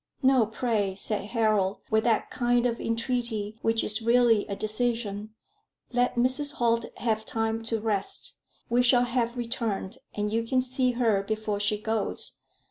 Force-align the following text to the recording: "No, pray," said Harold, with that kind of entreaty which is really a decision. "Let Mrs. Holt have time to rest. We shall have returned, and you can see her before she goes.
"No, 0.23 0.47
pray," 0.47 0.95
said 0.95 1.25
Harold, 1.25 1.77
with 1.91 2.05
that 2.05 2.31
kind 2.31 2.65
of 2.65 2.81
entreaty 2.81 3.59
which 3.61 3.83
is 3.83 4.01
really 4.01 4.47
a 4.47 4.55
decision. 4.55 5.35
"Let 5.91 6.15
Mrs. 6.15 6.53
Holt 6.53 6.85
have 6.97 7.23
time 7.23 7.61
to 7.65 7.79
rest. 7.79 8.39
We 8.67 8.81
shall 8.81 9.03
have 9.03 9.37
returned, 9.37 9.99
and 10.15 10.33
you 10.33 10.41
can 10.41 10.59
see 10.59 10.93
her 10.93 11.21
before 11.21 11.59
she 11.59 11.79
goes. 11.79 12.39